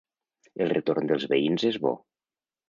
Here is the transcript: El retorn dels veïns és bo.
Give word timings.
El 0.65 0.71
retorn 0.77 1.11
dels 1.11 1.27
veïns 1.35 1.67
és 1.71 1.79
bo. 1.85 1.93